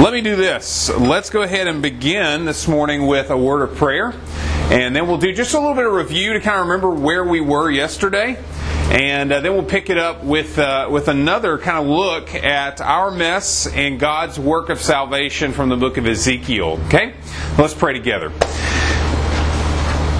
[0.00, 0.90] Let me do this.
[0.90, 4.12] Let's go ahead and begin this morning with a word of prayer.
[4.72, 7.22] And then we'll do just a little bit of review to kind of remember where
[7.22, 8.36] we were yesterday.
[8.90, 12.80] And uh, then we'll pick it up with, uh, with another kind of look at
[12.80, 16.80] our mess and God's work of salvation from the book of Ezekiel.
[16.86, 17.14] Okay?
[17.56, 18.30] Let's pray together.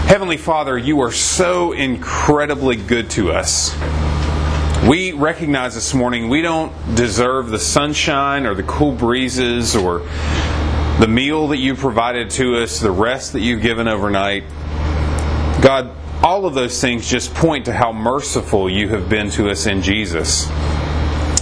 [0.06, 3.74] Heavenly Father, you are so incredibly good to us.
[4.88, 10.00] We recognize this morning we don't deserve the sunshine or the cool breezes or
[11.00, 14.44] the meal that you provided to us, the rest that you've given overnight.
[15.62, 15.90] God,
[16.22, 19.80] all of those things just point to how merciful you have been to us in
[19.80, 20.48] Jesus.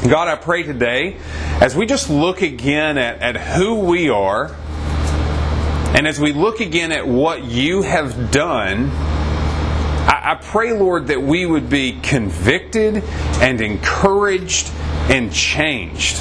[0.08, 1.16] God, I pray today,
[1.60, 4.54] as we just look again at, at who we are,
[5.96, 8.92] and as we look again at what you have done,
[10.12, 13.02] I, I pray, Lord, that we would be convicted
[13.40, 14.70] and encouraged
[15.08, 16.18] and changed.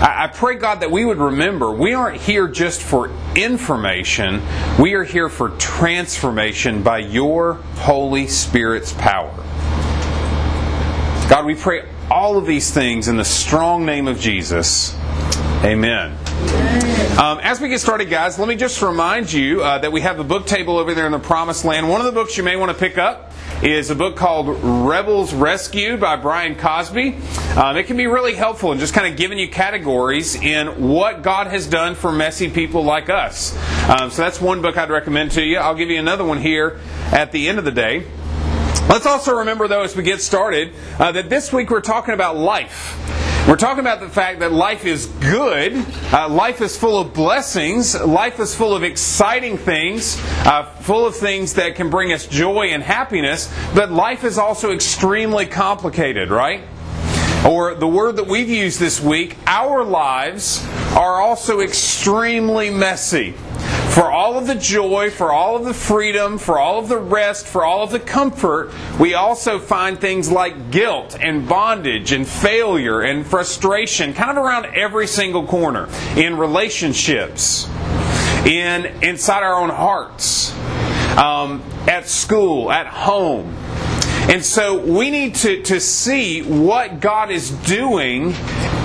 [0.00, 4.42] I, I pray, God, that we would remember we aren't here just for information,
[4.78, 9.34] we are here for transformation by your Holy Spirit's power.
[11.28, 14.96] God, we pray all of these things in the strong name of Jesus.
[15.64, 16.16] Amen.
[17.18, 20.20] Um, as we get started, guys, let me just remind you uh, that we have
[20.20, 21.88] a book table over there in the Promised Land.
[21.88, 25.34] One of the books you may want to pick up is a book called Rebels
[25.34, 27.16] Rescued by Brian Cosby.
[27.56, 31.22] Um, it can be really helpful in just kind of giving you categories in what
[31.22, 33.52] God has done for messy people like us.
[33.88, 35.58] Um, so that's one book I'd recommend to you.
[35.58, 36.78] I'll give you another one here
[37.10, 38.06] at the end of the day.
[38.88, 42.36] Let's also remember, though, as we get started, uh, that this week we're talking about
[42.36, 43.27] life.
[43.48, 45.72] We're talking about the fact that life is good,
[46.12, 51.16] uh, life is full of blessings, life is full of exciting things, uh, full of
[51.16, 56.60] things that can bring us joy and happiness, but life is also extremely complicated, right?
[57.46, 60.62] Or the word that we've used this week, our lives
[60.94, 63.32] are also extremely messy.
[63.98, 67.48] For all of the joy, for all of the freedom, for all of the rest,
[67.48, 73.00] for all of the comfort, we also find things like guilt and bondage and failure
[73.00, 77.68] and frustration kind of around every single corner in relationships,
[78.46, 80.56] in inside our own hearts,
[81.18, 83.52] um, at school, at home.
[84.30, 88.32] And so we need to, to see what God is doing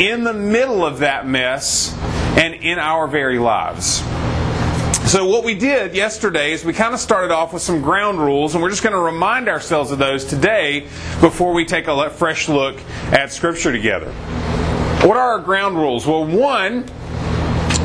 [0.01, 1.95] in the middle of that mess
[2.35, 4.01] and in our very lives.
[4.93, 8.55] So, what we did yesterday is we kind of started off with some ground rules,
[8.55, 10.87] and we're just going to remind ourselves of those today
[11.21, 12.79] before we take a fresh look
[13.11, 14.11] at Scripture together.
[15.05, 16.07] What are our ground rules?
[16.07, 16.85] Well, one,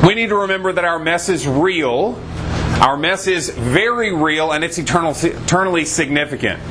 [0.05, 2.13] we need to remember that our mess is real.
[2.79, 6.61] Our mess is very real and it's eternal, eternally significant.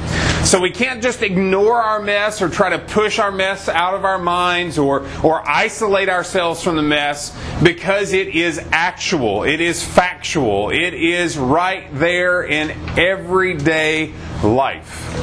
[0.47, 4.07] So we can't just ignore our mess or try to push our mess out of
[4.07, 9.85] our minds or, or isolate ourselves from the mess because it is actual, it is
[9.85, 15.15] factual, it is right there in everyday life.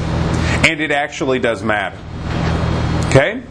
[0.68, 1.98] And it actually does matter.
[3.08, 3.42] Okay?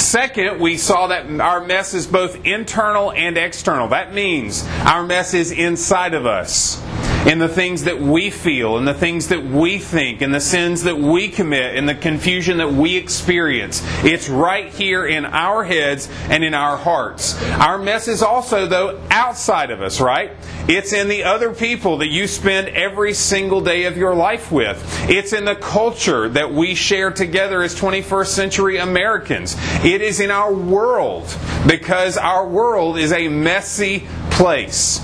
[0.00, 3.88] Second, we saw that our mess is both internal and external.
[3.88, 6.82] That means our mess is inside of us
[7.26, 10.82] in the things that we feel, in the things that we think, in the sins
[10.84, 13.82] that we commit, in the confusion that we experience.
[14.02, 17.40] It's right here in our heads and in our hearts.
[17.42, 20.32] Our mess is also, though, outside of us, right?
[20.66, 24.82] It's in the other people that you spend every single day of your life with.
[25.10, 29.56] It's in the culture that we share together as 21st century Americans.
[29.84, 35.00] It is in our world because our world is a messy place.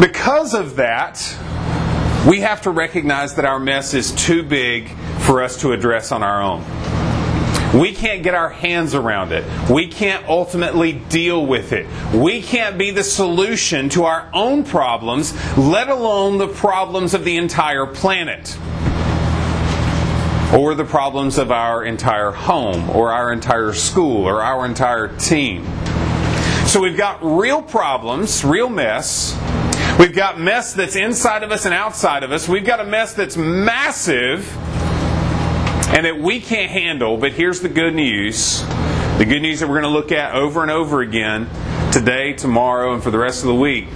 [0.00, 1.18] Because of that,
[2.26, 4.88] we have to recognize that our mess is too big
[5.18, 6.64] for us to address on our own.
[7.78, 9.44] We can't get our hands around it.
[9.68, 11.86] We can't ultimately deal with it.
[12.14, 17.36] We can't be the solution to our own problems, let alone the problems of the
[17.36, 18.56] entire planet.
[20.58, 25.64] Or the problems of our entire home, or our entire school, or our entire team.
[26.66, 29.36] So we've got real problems, real mess,
[29.98, 32.48] We've got mess that's inside of us and outside of us.
[32.48, 34.50] We've got a mess that's massive
[35.92, 37.16] and that we can't handle.
[37.16, 38.64] But here's the good news
[39.18, 41.46] the good news that we're going to look at over and over again
[41.92, 43.86] today, tomorrow, and for the rest of the week.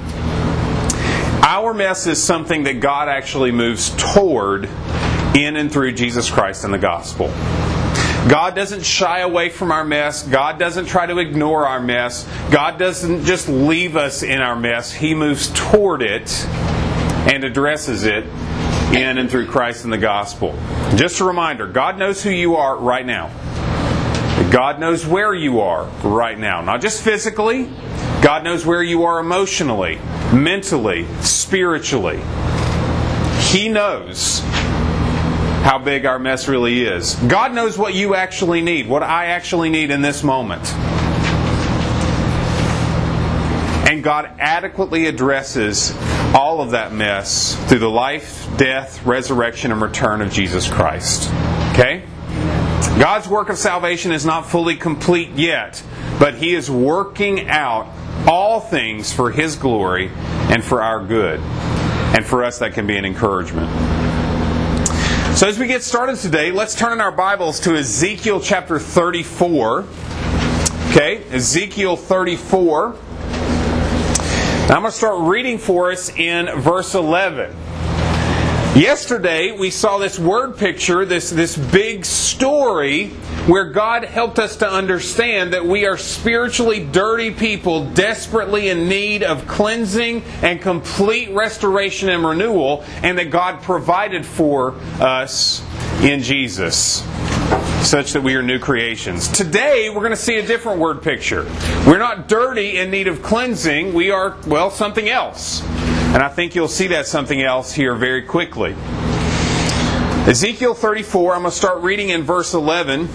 [1.42, 4.68] Our mess is something that God actually moves toward
[5.34, 7.28] in and through Jesus Christ and the gospel.
[8.28, 10.22] God doesn't shy away from our mess.
[10.22, 12.28] God doesn't try to ignore our mess.
[12.50, 14.92] God doesn't just leave us in our mess.
[14.92, 16.46] He moves toward it
[17.26, 18.24] and addresses it
[18.94, 20.54] in and through Christ and the gospel.
[20.94, 23.28] Just a reminder God knows who you are right now.
[24.50, 27.64] God knows where you are right now, not just physically.
[28.22, 29.98] God knows where you are emotionally,
[30.32, 32.22] mentally, spiritually.
[33.40, 34.42] He knows
[35.64, 37.14] how big our mess really is.
[37.26, 40.62] God knows what you actually need, what I actually need in this moment.
[43.88, 45.96] And God adequately addresses
[46.34, 51.30] all of that mess through the life, death, resurrection, and return of Jesus Christ.
[51.72, 52.02] Okay?
[52.98, 55.82] God's work of salvation is not fully complete yet,
[56.18, 57.90] but He is working out
[58.28, 60.10] all things for His glory
[60.50, 61.40] and for our good.
[61.40, 64.03] And for us, that can be an encouragement.
[65.34, 69.84] So, as we get started today, let's turn in our Bibles to Ezekiel chapter 34.
[70.90, 72.92] Okay, Ezekiel 34.
[72.92, 72.98] Now,
[74.60, 77.52] I'm going to start reading for us in verse 11.
[78.74, 83.10] Yesterday, we saw this word picture, this, this big story,
[83.46, 89.22] where God helped us to understand that we are spiritually dirty people desperately in need
[89.22, 95.62] of cleansing and complete restoration and renewal, and that God provided for us
[96.02, 97.04] in Jesus
[97.86, 99.28] such that we are new creations.
[99.28, 101.44] Today, we're going to see a different word picture.
[101.86, 105.62] We're not dirty in need of cleansing, we are, well, something else.
[106.14, 108.76] And I think you'll see that something else here very quickly.
[110.28, 113.08] Ezekiel 34, I'm going to start reading in verse 11.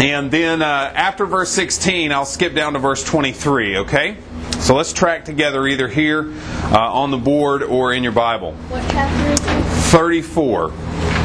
[0.00, 4.16] And then uh, after verse 16, I'll skip down to verse 23, okay?
[4.58, 6.32] So let's track together either here
[6.72, 8.54] uh, on the board or in your Bible.
[8.68, 9.62] What chapter is it?
[9.92, 10.70] 34,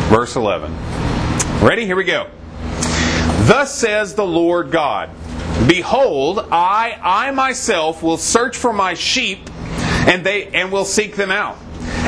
[0.10, 0.72] verse 11.
[1.66, 1.88] Ready?
[1.88, 2.30] Here we go.
[3.48, 5.10] Thus says the Lord God
[5.68, 9.50] Behold, I, I myself will search for my sheep
[10.08, 11.58] and they and will seek them out.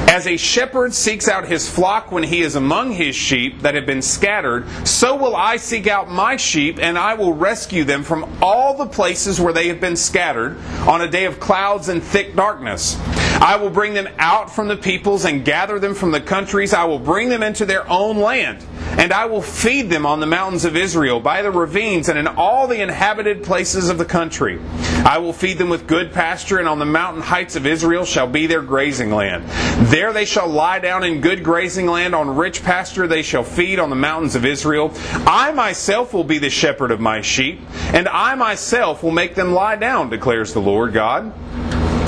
[0.09, 3.85] As a shepherd seeks out his flock when he is among his sheep that have
[3.85, 8.27] been scattered, so will I seek out my sheep, and I will rescue them from
[8.41, 10.57] all the places where they have been scattered
[10.87, 12.97] on a day of clouds and thick darkness.
[13.41, 16.73] I will bring them out from the peoples and gather them from the countries.
[16.73, 18.65] I will bring them into their own land,
[18.97, 22.27] and I will feed them on the mountains of Israel, by the ravines, and in
[22.27, 24.59] all the inhabited places of the country.
[25.05, 28.27] I will feed them with good pasture, and on the mountain heights of Israel shall
[28.27, 29.45] be their grazing land.
[29.87, 33.79] There they shall lie down in good grazing land, on rich pasture they shall feed
[33.79, 34.91] on the mountains of Israel.
[35.25, 37.61] I myself will be the shepherd of my sheep,
[37.93, 41.33] and I myself will make them lie down, declares the Lord God.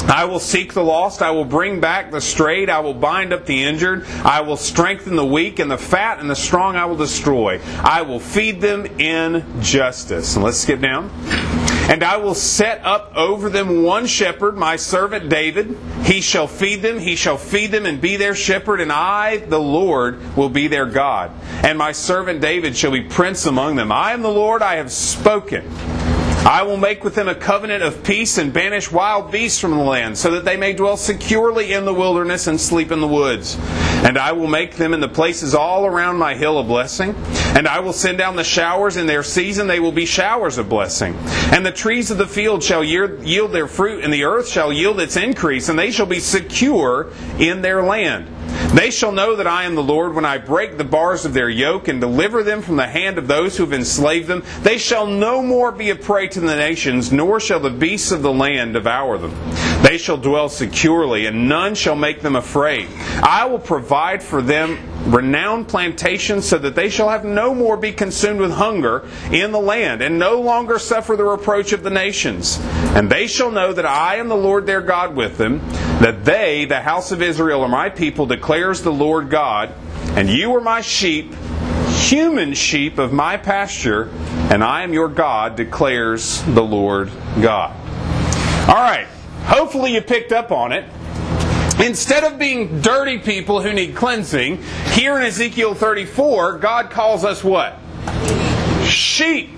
[0.07, 1.21] I will seek the lost.
[1.21, 2.69] I will bring back the strayed.
[2.69, 4.05] I will bind up the injured.
[4.23, 7.61] I will strengthen the weak, and the fat and the strong I will destroy.
[7.83, 10.35] I will feed them in justice.
[10.35, 11.09] And let's skip down.
[11.89, 15.77] And I will set up over them one shepherd, my servant David.
[16.03, 19.59] He shall feed them, he shall feed them and be their shepherd, and I, the
[19.59, 21.31] Lord, will be their God.
[21.63, 23.91] And my servant David shall be prince among them.
[23.91, 25.69] I am the Lord, I have spoken.
[26.43, 29.83] I will make with them a covenant of peace and banish wild beasts from the
[29.83, 33.57] land, so that they may dwell securely in the wilderness and sleep in the woods.
[34.03, 37.13] And I will make them in the places all around my hill a blessing.
[37.55, 40.67] And I will send down the showers in their season, they will be showers of
[40.67, 41.15] blessing.
[41.53, 44.99] And the trees of the field shall yield their fruit, and the earth shall yield
[44.99, 48.27] its increase, and they shall be secure in their land.
[48.73, 51.49] They shall know that I am the Lord when I break the bars of their
[51.49, 54.43] yoke and deliver them from the hand of those who have enslaved them.
[54.61, 58.21] They shall no more be a prey to the nations, nor shall the beasts of
[58.21, 59.33] the land devour them.
[59.83, 62.87] They shall dwell securely, and none shall make them afraid.
[63.21, 67.91] I will provide for them renowned plantations so that they shall have no more be
[67.91, 72.59] consumed with hunger in the land, and no longer suffer the reproach of the nations.
[72.95, 75.59] And they shall know that I am the Lord their God with them,
[75.99, 79.73] that they, the house of Israel, are my people, declares the Lord God,
[80.15, 81.33] and you are my sheep,
[81.87, 84.09] human sheep of my pasture,
[84.51, 87.09] and I am your God, declares the Lord
[87.41, 87.75] God.
[88.67, 89.07] All right,
[89.45, 90.85] hopefully you picked up on it.
[91.81, 94.61] Instead of being dirty people who need cleansing,
[94.91, 97.75] here in Ezekiel 34, God calls us what?
[98.83, 99.49] Sheep.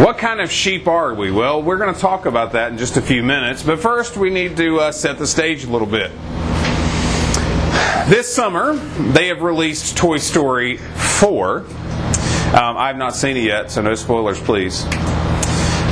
[0.00, 1.30] What kind of sheep are we?
[1.30, 4.30] Well, we're going to talk about that in just a few minutes, but first we
[4.30, 6.10] need to uh, set the stage a little bit.
[8.08, 11.58] This summer, they have released Toy Story 4.
[11.58, 11.66] Um,
[12.76, 14.84] I've not seen it yet, so no spoilers, please.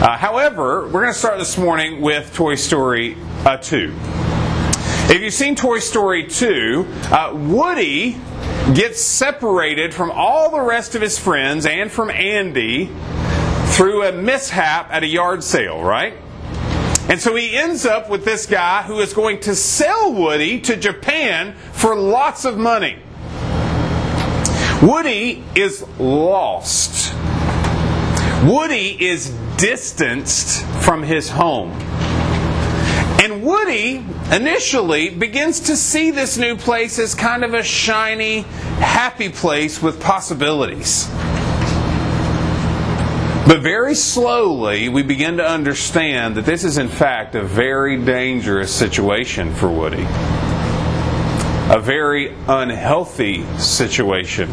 [0.02, 3.94] Uh, however, we're going to start this morning with Toy Story uh, 2.
[5.08, 8.16] If you've seen Toy Story 2, uh, Woody
[8.74, 12.90] gets separated from all the rest of his friends and from Andy
[13.76, 16.14] through a mishap at a yard sale, right?
[17.08, 20.74] And so he ends up with this guy who is going to sell Woody to
[20.74, 22.98] Japan for lots of money.
[24.82, 27.14] Woody is lost.
[28.44, 31.70] Woody is distanced from his home.
[33.22, 38.40] And Woody initially begins to see this new place as kind of a shiny,
[38.80, 41.08] happy place with possibilities.
[43.46, 48.74] But very slowly, we begin to understand that this is, in fact, a very dangerous
[48.74, 50.06] situation for Woody.
[51.70, 54.48] A very unhealthy situation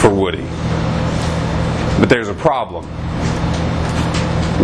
[0.00, 0.46] for Woody.
[1.98, 2.86] But there's a problem.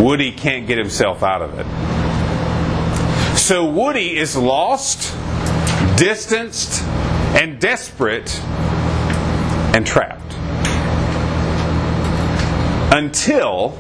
[0.03, 3.39] Woody can't get himself out of it.
[3.39, 5.17] So Woody is lost,
[5.97, 6.83] distanced,
[7.37, 8.37] and desperate,
[9.77, 10.35] and trapped.
[12.93, 13.79] Until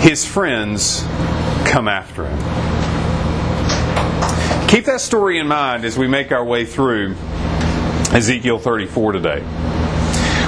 [0.00, 1.02] his friends
[1.66, 2.38] come after him.
[4.68, 7.14] Keep that story in mind as we make our way through
[8.10, 9.40] Ezekiel 34 today.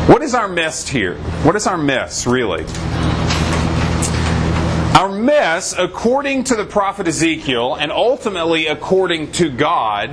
[0.06, 1.16] What is our mess here?
[1.44, 2.64] What is our mess, really?
[4.98, 10.12] Our mess, according to the prophet Ezekiel, and ultimately according to God,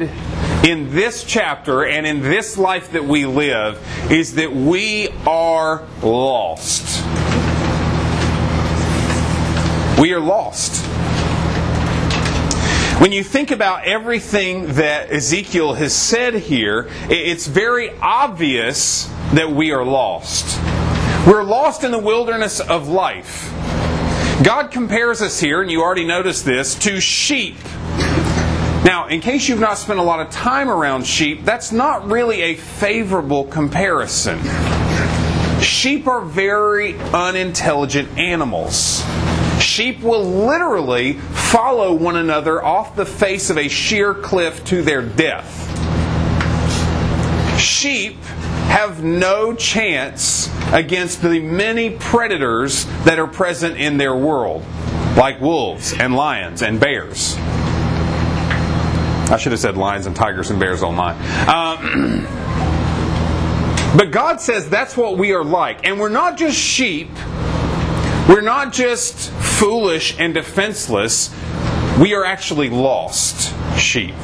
[0.63, 7.03] in this chapter and in this life that we live, is that we are lost.
[9.99, 10.85] We are lost.
[13.01, 19.71] When you think about everything that Ezekiel has said here, it's very obvious that we
[19.71, 20.61] are lost.
[21.25, 23.51] We're lost in the wilderness of life.
[24.43, 27.55] God compares us here, and you already noticed this, to sheep.
[28.83, 32.41] Now, in case you've not spent a lot of time around sheep, that's not really
[32.41, 34.37] a favorable comparison.
[35.61, 39.03] Sheep are very unintelligent animals.
[39.59, 45.01] Sheep will literally follow one another off the face of a sheer cliff to their
[45.01, 45.61] death.
[47.57, 48.21] Sheep
[48.67, 54.63] have no chance against the many predators that are present in their world,
[55.17, 57.35] like wolves and lions and bears.
[59.27, 61.15] I should have said lions and tigers and bears online.
[61.49, 62.27] Um,
[63.97, 65.85] but God says that's what we are like.
[65.85, 67.09] And we're not just sheep,
[68.29, 71.33] we're not just foolish and defenseless,
[71.99, 74.15] we are actually lost sheep.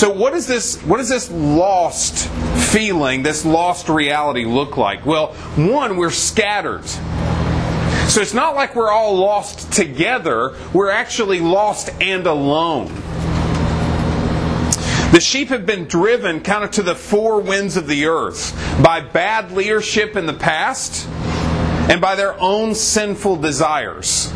[0.00, 2.26] So what does this what does this lost
[2.72, 5.04] feeling, this lost reality look like?
[5.04, 6.86] Well, one, we're scattered.
[8.08, 12.86] So it's not like we're all lost together, we're actually lost and alone.
[15.12, 19.02] The sheep have been driven kind of to the four winds of the earth by
[19.02, 21.06] bad leadership in the past
[21.90, 24.32] and by their own sinful desires.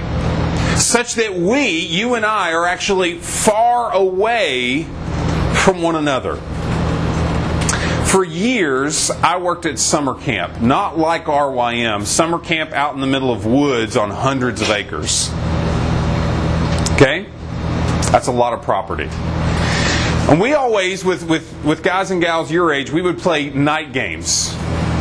[0.77, 4.87] Such that we, you and I, are actually far away
[5.65, 6.37] from one another.
[8.05, 13.07] For years, I worked at summer camp, not like RYM, summer camp out in the
[13.07, 15.31] middle of woods on hundreds of acres.
[16.93, 17.27] Okay?
[18.13, 19.09] That's a lot of property.
[20.31, 23.95] And we always, with, with, with guys and gals your age, we would play night
[23.95, 24.53] games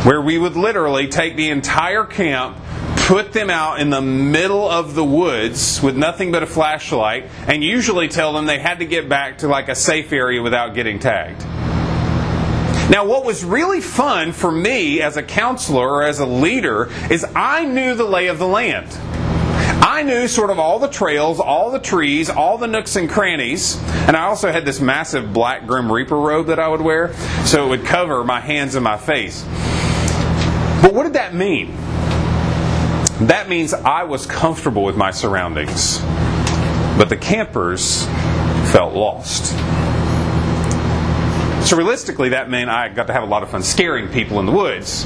[0.04, 2.56] where we would literally take the entire camp
[3.04, 7.62] put them out in the middle of the woods with nothing but a flashlight, and
[7.62, 10.98] usually tell them they had to get back to like a safe area without getting
[10.98, 11.44] tagged.
[12.90, 17.26] Now, what was really fun for me as a counselor or as a leader is
[17.34, 18.88] I knew the lay of the land.
[19.86, 23.76] I knew sort of all the trails, all the trees, all the nooks and crannies,
[24.06, 27.12] and I also had this massive black Grim Reaper robe that I would wear,
[27.44, 29.42] so it would cover my hands and my face.
[30.80, 31.83] But what did that mean?
[33.20, 36.00] That means I was comfortable with my surroundings,
[36.98, 38.06] but the campers
[38.72, 39.52] felt lost.
[41.64, 44.46] So, realistically, that meant I got to have a lot of fun scaring people in
[44.46, 45.04] the woods.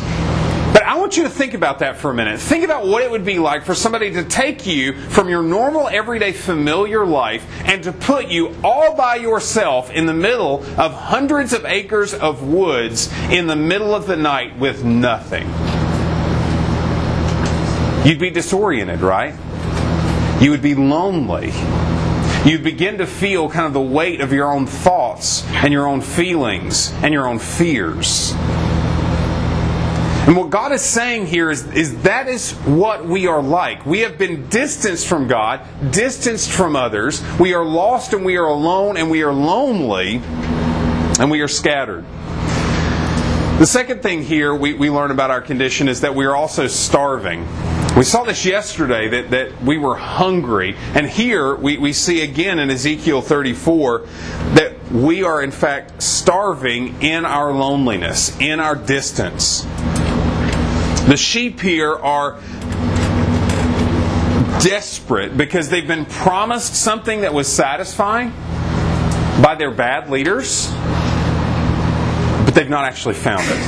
[0.72, 2.40] But I want you to think about that for a minute.
[2.40, 5.86] Think about what it would be like for somebody to take you from your normal,
[5.88, 11.52] everyday, familiar life and to put you all by yourself in the middle of hundreds
[11.52, 15.77] of acres of woods in the middle of the night with nothing.
[18.08, 19.34] You'd be disoriented, right?
[20.40, 21.52] You would be lonely.
[22.50, 26.00] You'd begin to feel kind of the weight of your own thoughts and your own
[26.00, 28.32] feelings and your own fears.
[30.26, 33.84] And what God is saying here is, is that is what we are like.
[33.84, 35.60] We have been distanced from God,
[35.92, 37.22] distanced from others.
[37.38, 40.22] We are lost and we are alone and we are lonely
[41.20, 42.06] and we are scattered.
[43.58, 46.68] The second thing here we, we learn about our condition is that we are also
[46.68, 47.46] starving.
[47.98, 50.76] We saw this yesterday that, that we were hungry.
[50.94, 54.06] And here we, we see again in Ezekiel 34
[54.54, 59.62] that we are in fact starving in our loneliness, in our distance.
[61.08, 62.38] The sheep here are
[64.62, 68.30] desperate because they've been promised something that was satisfying
[69.42, 70.70] by their bad leaders,
[72.44, 73.58] but they've not actually found it.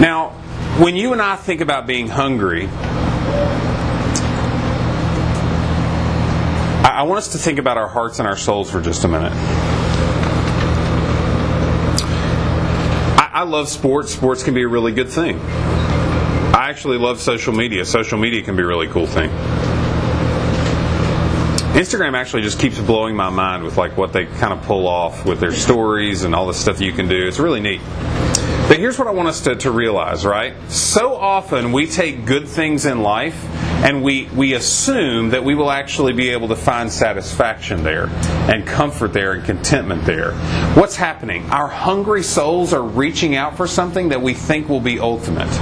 [0.00, 0.38] Now,
[0.82, 2.66] when you and I think about being hungry,
[6.84, 9.32] I want us to think about our hearts and our souls for just a minute.
[13.34, 14.12] I, love sports.
[14.12, 15.38] Sports can be a really good thing.
[15.40, 17.84] I actually love social media.
[17.84, 19.30] Social media can be a really cool thing.
[21.74, 25.24] Instagram actually just keeps blowing my mind with like what they kind of pull off
[25.24, 27.26] with their stories and all the stuff you can do.
[27.26, 27.80] It's really neat.
[28.72, 30.54] But here's what I want us to, to realize, right?
[30.70, 33.36] So often we take good things in life
[33.84, 38.06] and we, we assume that we will actually be able to find satisfaction there
[38.50, 40.32] and comfort there and contentment there.
[40.72, 41.50] What's happening?
[41.50, 45.52] Our hungry souls are reaching out for something that we think will be ultimate.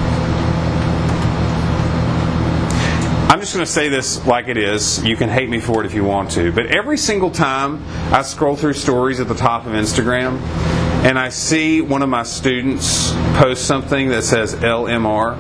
[3.28, 5.04] I'm just going to say this like it is.
[5.04, 6.52] You can hate me for it if you want to.
[6.52, 11.30] But every single time I scroll through stories at the top of Instagram and I
[11.30, 15.34] see one of my students post something that says LMR,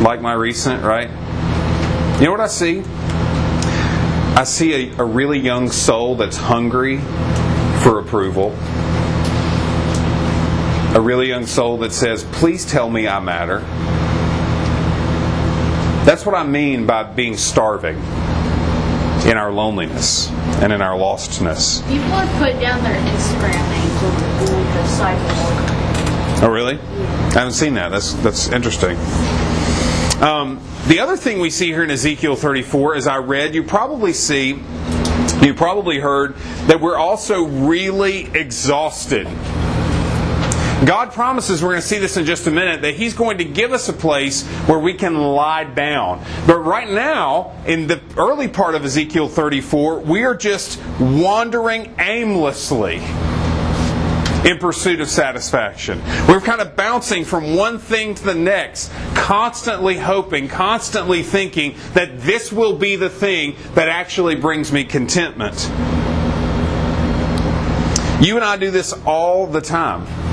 [0.02, 1.08] like my recent, right?
[2.18, 2.82] You know what I see?
[4.36, 6.98] I see a, a really young soul that's hungry
[7.82, 8.50] for approval.
[10.94, 13.60] A really young soul that says, Please tell me I matter.
[16.04, 17.98] That's what I mean by being starving
[19.26, 20.30] in our loneliness
[20.62, 21.86] and in our lostness.
[21.88, 24.14] People have put down their Instagram names on
[24.46, 26.42] the disciples.
[26.42, 26.78] Oh, really?
[26.78, 27.88] I haven't seen that.
[27.90, 28.96] That's that's interesting.
[30.22, 34.12] Um, the other thing we see here in Ezekiel 34, as I read, you probably
[34.12, 34.60] see,
[35.42, 39.26] you probably heard that we're also really exhausted.
[40.88, 43.44] God promises, we're going to see this in just a minute, that He's going to
[43.44, 46.24] give us a place where we can lie down.
[46.46, 53.02] But right now, in the early part of Ezekiel 34, we are just wandering aimlessly
[54.50, 56.00] in pursuit of satisfaction.
[56.26, 62.22] We're kind of bouncing from one thing to the next, constantly hoping, constantly thinking that
[62.22, 65.68] this will be the thing that actually brings me contentment.
[68.26, 70.27] You and I do this all the time.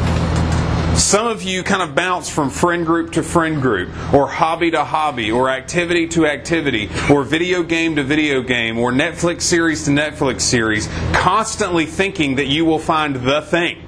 [0.98, 4.84] Some of you kind of bounce from friend group to friend group, or hobby to
[4.84, 9.92] hobby, or activity to activity, or video game to video game, or Netflix series to
[9.92, 13.82] Netflix series, constantly thinking that you will find the thing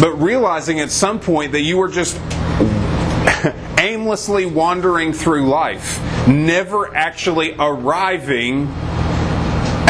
[0.00, 2.16] but realizing at some point that you are just
[3.78, 8.66] aimlessly wandering through life, never actually arriving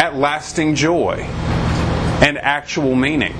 [0.01, 1.13] at lasting joy
[2.21, 3.33] and actual meaning.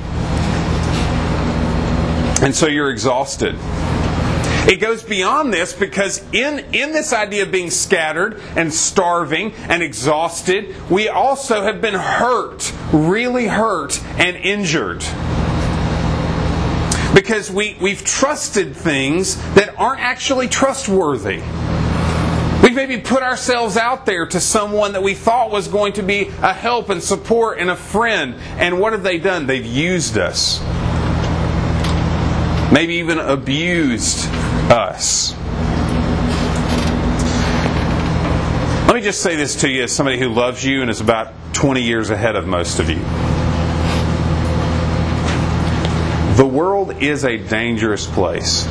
[2.41, 3.56] And so you're exhausted.
[4.67, 9.82] It goes beyond this because in, in this idea of being scattered and starving and
[9.82, 15.04] exhausted, we also have been hurt, really hurt and injured
[17.13, 21.41] because we, we've trusted things that aren't actually trustworthy.
[22.63, 26.27] We've maybe put ourselves out there to someone that we thought was going to be
[26.41, 28.36] a help and support and a friend.
[28.58, 29.47] And what have they done?
[29.47, 30.62] They've used us.
[32.71, 34.29] Maybe even abused
[34.71, 35.36] us.
[38.88, 41.34] Let me just say this to you as somebody who loves you and is about
[41.53, 42.99] 20 years ahead of most of you.
[46.38, 48.65] The world is a dangerous place.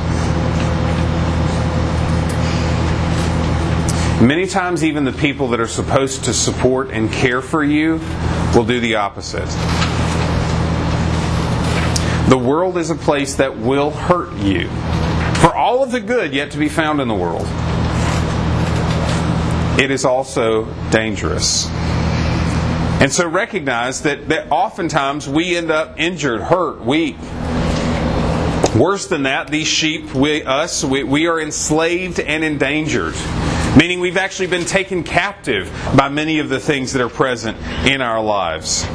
[4.19, 7.99] Many times, even the people that are supposed to support and care for you
[8.55, 9.47] will do the opposite.
[12.31, 14.69] The world is a place that will hurt you
[15.41, 17.45] for all of the good yet to be found in the world.
[19.77, 21.67] It is also dangerous.
[23.01, 27.17] And so recognize that, that oftentimes we end up injured, hurt, weak,
[28.77, 33.15] Worse than that, these sheep, we, us, we, we are enslaved and endangered.
[33.77, 38.01] Meaning we've actually been taken captive by many of the things that are present in
[38.01, 38.87] our lives.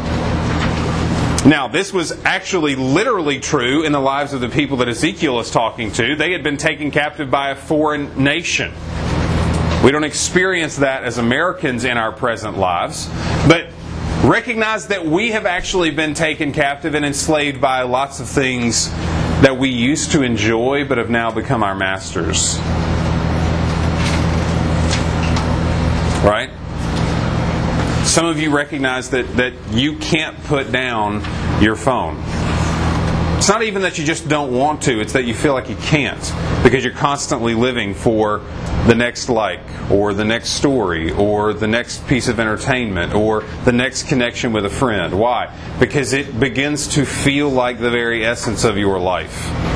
[1.47, 5.49] Now, this was actually literally true in the lives of the people that Ezekiel is
[5.49, 6.17] talking to.
[6.17, 8.73] They had been taken captive by a foreign nation.
[9.85, 13.09] We don't experience that as Americans in our present lives,
[13.47, 13.69] but
[14.25, 18.91] recognize that we have actually been taken captive and enslaved by lots of things
[19.41, 22.59] that we used to enjoy but have now become our masters.
[26.27, 26.51] Right?
[28.17, 31.21] Some of you recognize that, that you can't put down
[31.63, 32.17] your phone.
[33.37, 35.77] It's not even that you just don't want to, it's that you feel like you
[35.77, 38.39] can't because you're constantly living for
[38.87, 43.73] the next like or the next story or the next piece of entertainment or the
[43.73, 45.21] next connection with a friend.
[45.21, 45.55] Why?
[45.79, 49.76] Because it begins to feel like the very essence of your life.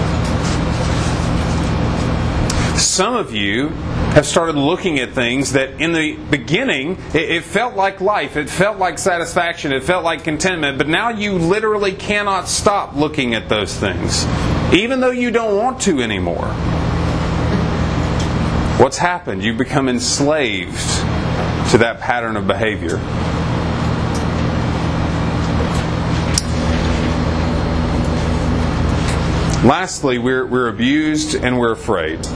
[2.80, 8.00] Some of you have started looking at things that in the beginning it, felt like
[8.00, 12.96] life, it felt like satisfaction, it felt like contentment, but now you literally cannot stop
[12.96, 14.24] looking at those things,
[14.72, 16.46] even though you don't want to anymore.
[18.82, 19.44] What's happened?
[19.44, 20.78] You've become enslaved
[21.70, 22.96] to that pattern of behavior.
[29.68, 32.26] Lastly, we're, we're abused and we're afraid.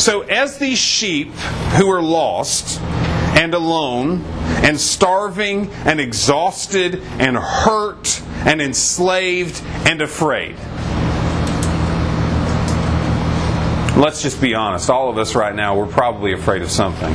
[0.00, 1.28] So, as these sheep
[1.76, 2.80] who are lost
[3.36, 4.22] and alone
[4.64, 10.56] and starving and exhausted and hurt and enslaved and afraid.
[13.94, 14.88] Let's just be honest.
[14.88, 17.12] All of us right now, we're probably afraid of something.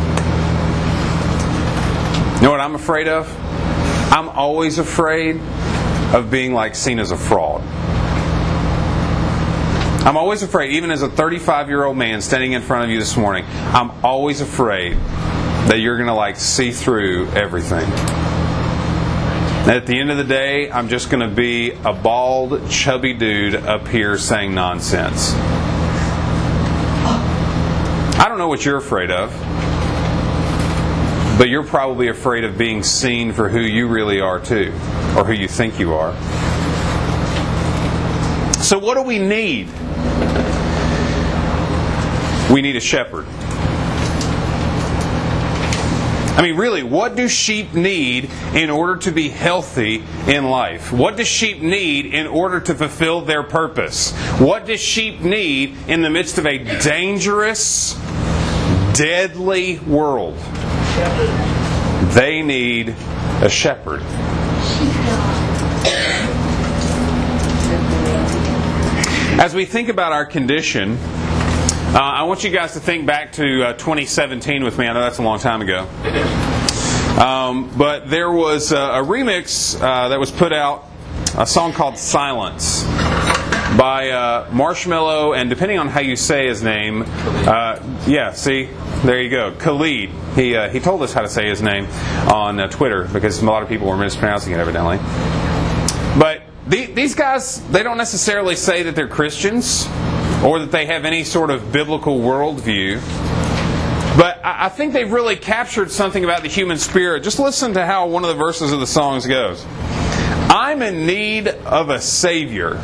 [2.35, 3.27] You know what I'm afraid of?
[4.13, 5.41] I'm always afraid
[6.13, 7.63] of being like seen as a fraud.
[10.05, 12.99] I'm always afraid, even as a 35 year old man standing in front of you
[12.99, 17.89] this morning, I'm always afraid that you're going to like see through everything.
[19.67, 23.55] At the end of the day, I'm just going to be a bald, chubby dude
[23.55, 25.33] up here saying nonsense.
[28.13, 29.31] I don't know what you're afraid of,
[31.39, 34.71] but you're probably afraid of being seen for who you really are, too,
[35.17, 36.13] or who you think you are.
[38.65, 39.67] So, what do we need?
[42.51, 43.27] We need a shepherd.
[46.35, 50.91] I mean, really, what do sheep need in order to be healthy in life?
[50.91, 54.13] What do sheep need in order to fulfill their purpose?
[54.39, 57.93] What do sheep need in the midst of a dangerous,
[58.93, 60.37] deadly world?
[62.15, 62.95] They need
[63.43, 64.01] a shepherd.
[69.37, 73.65] As we think about our condition, uh, I want you guys to think back to
[73.65, 74.87] uh, 2017 with me.
[74.87, 75.81] I know that's a long time ago.
[77.21, 80.85] Um, but there was a, a remix uh, that was put out,
[81.37, 82.83] a song called Silence
[83.77, 88.69] by uh, Marshmello, and depending on how you say his name, uh, yeah, see,
[89.03, 90.11] there you go, Khalid.
[90.35, 91.87] He, uh, he told us how to say his name
[92.31, 94.97] on Twitter because a lot of people were mispronouncing it evidently.
[96.67, 99.87] These guys, they don't necessarily say that they're Christians
[100.43, 102.99] or that they have any sort of biblical worldview.
[104.17, 107.21] But I think they've really captured something about the human spirit.
[107.21, 109.63] Just listen to how one of the verses of the songs goes.
[110.49, 112.75] I'm in need of a Savior,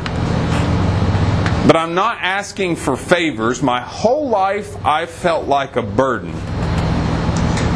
[1.66, 3.62] but I'm not asking for favors.
[3.62, 6.32] My whole life I felt like a burden.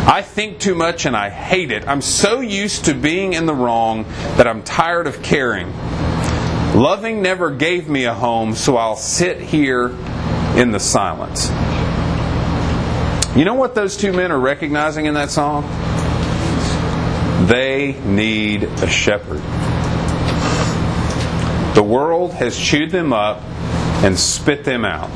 [0.08, 1.88] I think too much and I hate it.
[1.88, 4.04] I'm so used to being in the wrong
[4.36, 5.72] that I'm tired of caring.
[6.76, 9.88] Loving never gave me a home, so I'll sit here
[10.56, 11.48] in the silence.
[13.36, 15.64] You know what those two men are recognizing in that song?
[17.48, 19.42] They need a shepherd.
[21.74, 23.42] The world has chewed them up
[24.04, 25.10] and spit them out.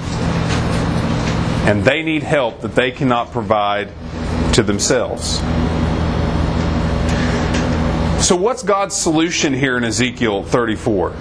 [1.69, 3.93] And they need help that they cannot provide
[4.55, 5.39] to themselves.
[8.27, 11.15] So, what's God's solution here in Ezekiel 34?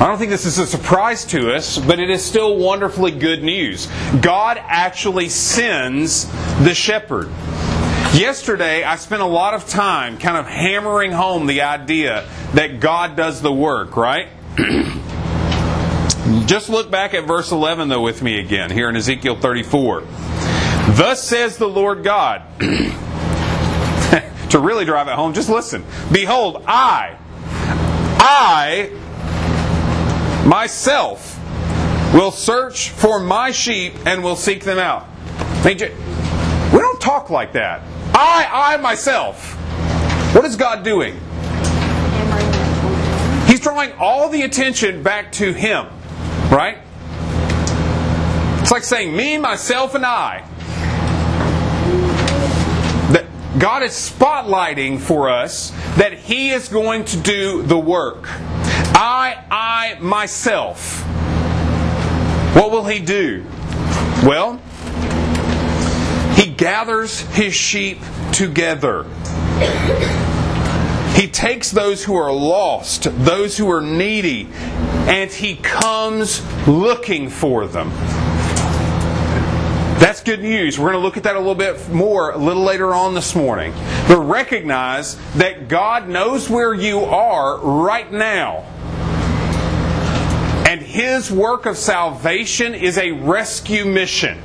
[0.00, 3.42] I don't think this is a surprise to us, but it is still wonderfully good
[3.42, 3.86] news.
[4.22, 6.24] God actually sends
[6.64, 7.28] the shepherd.
[8.14, 13.14] Yesterday, I spent a lot of time kind of hammering home the idea that God
[13.14, 14.28] does the work, right?
[16.46, 20.04] Just look back at verse 11, though, with me again, here in Ezekiel 34.
[20.96, 22.42] Thus says the Lord God.
[24.50, 25.84] to really drive it home, just listen.
[26.12, 27.16] Behold, I,
[28.18, 28.90] I,
[30.46, 31.38] myself,
[32.12, 35.06] will search for my sheep and will seek them out.
[35.64, 37.82] we don't talk like that.
[38.12, 39.54] I, I myself.
[40.34, 41.14] What is God doing?
[43.46, 45.86] He's drawing all the attention back to Him,
[46.50, 46.78] right?
[48.60, 50.44] It's like saying, me, myself, and I.
[53.60, 58.24] God is spotlighting for us that He is going to do the work.
[58.96, 61.02] I, I, myself.
[62.56, 63.44] What will He do?
[64.24, 64.62] Well,
[66.36, 67.98] He gathers His sheep
[68.32, 69.04] together.
[71.14, 74.48] He takes those who are lost, those who are needy,
[75.06, 77.90] and he comes looking for them.
[80.22, 80.78] Good news.
[80.78, 83.34] We're going to look at that a little bit more a little later on this
[83.34, 83.72] morning.
[84.06, 88.58] But recognize that God knows where you are right now.
[90.68, 94.38] And His work of salvation is a rescue mission.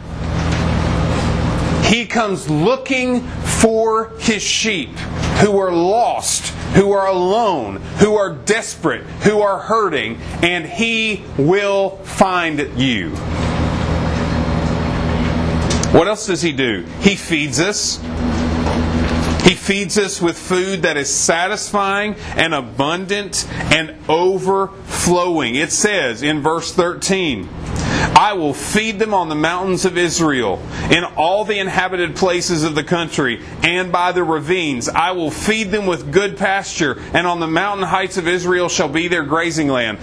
[1.84, 4.92] He comes looking for His sheep
[5.42, 11.98] who are lost, who are alone, who are desperate, who are hurting, and He will
[11.98, 13.14] find you.
[15.96, 16.84] What else does He do?
[17.00, 18.02] He feeds us.
[19.46, 25.56] He feeds us with food that is satisfying and abundant and overflowing.
[25.56, 27.48] It says in verse 13,
[28.18, 32.76] I will feed them on the mountains of Israel, in all the inhabited places of
[32.76, 34.90] the country, and by the ravines.
[34.90, 38.90] I will feed them with good pasture, and on the mountain heights of Israel shall
[38.90, 40.00] be their grazing land.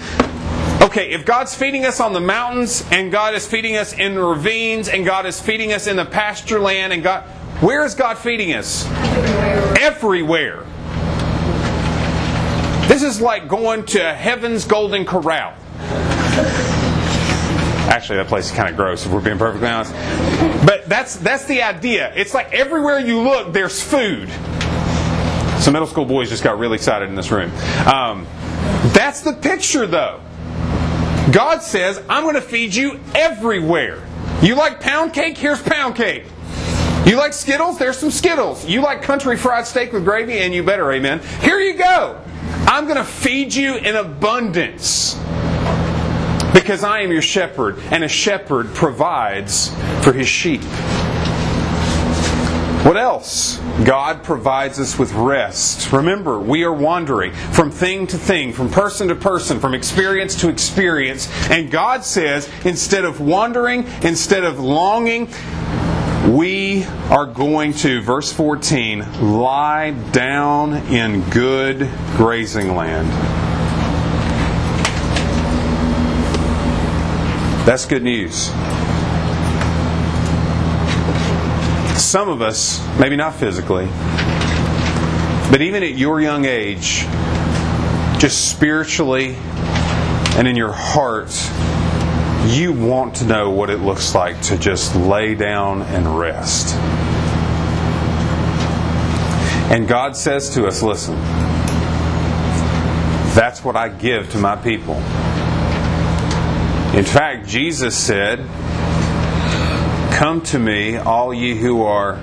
[0.82, 4.88] Okay, if God's feeding us on the mountains, and God is feeding us in ravines,
[4.88, 7.22] and God is feeding us in the pasture land, and God.
[7.62, 8.84] Where is God feeding us?
[9.78, 10.64] Everywhere.
[12.88, 15.54] This is like going to heaven's golden corral.
[17.88, 19.92] Actually, that place is kind of gross if we're being perfectly honest.
[20.66, 22.12] But that's that's the idea.
[22.16, 24.28] It's like everywhere you look, there's food.
[25.60, 27.52] Some middle school boys just got really excited in this room.
[27.86, 28.26] Um,
[28.92, 30.20] that's the picture, though.
[31.30, 34.02] God says, "I'm going to feed you everywhere."
[34.42, 35.38] You like pound cake?
[35.38, 36.24] Here's pound cake.
[37.06, 37.78] You like Skittles?
[37.78, 38.64] There's some Skittles.
[38.64, 40.38] You like country fried steak with gravy?
[40.38, 41.20] And you better, amen.
[41.40, 42.20] Here you go.
[42.66, 45.14] I'm going to feed you in abundance.
[46.52, 50.62] Because I am your shepherd, and a shepherd provides for his sheep.
[52.82, 53.58] What else?
[53.84, 55.92] God provides us with rest.
[55.92, 60.48] Remember, we are wandering from thing to thing, from person to person, from experience to
[60.48, 61.28] experience.
[61.48, 65.28] And God says, instead of wandering, instead of longing,
[66.28, 73.08] we are going to, verse 14, lie down in good grazing land.
[77.64, 78.50] That's good news.
[81.96, 83.86] Some of us, maybe not physically,
[85.50, 87.06] but even at your young age,
[88.18, 89.36] just spiritually
[90.36, 91.30] and in your heart,
[92.46, 96.74] you want to know what it looks like to just lay down and rest.
[99.70, 101.14] And God says to us, listen,
[103.34, 104.96] that's what I give to my people.
[106.96, 108.40] In fact, Jesus said,
[110.22, 112.14] Come to me, all ye who are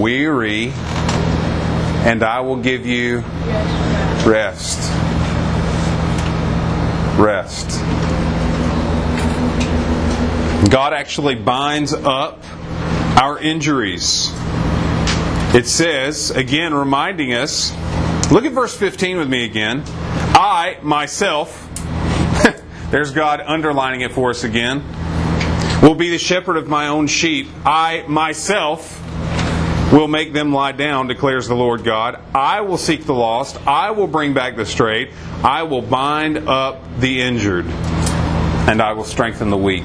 [0.00, 0.72] weary,
[2.04, 3.18] and I will give you
[4.26, 4.80] rest.
[7.16, 7.68] Rest.
[10.72, 12.42] God actually binds up
[13.22, 14.32] our injuries.
[15.54, 17.70] It says, again, reminding us,
[18.32, 19.84] look at verse 15 with me again.
[19.86, 21.70] I, myself,
[22.90, 24.82] there's God underlining it for us again,
[25.82, 27.48] will be the shepherd of my own sheep.
[27.64, 29.00] I, myself,
[29.92, 32.20] will make them lie down, declares the Lord God.
[32.34, 33.56] I will seek the lost.
[33.66, 35.10] I will bring back the strayed.
[35.42, 37.66] I will bind up the injured.
[37.66, 39.84] And I will strengthen the weak.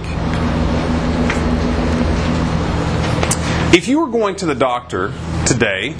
[3.73, 5.13] If you were going to the doctor
[5.45, 5.95] today,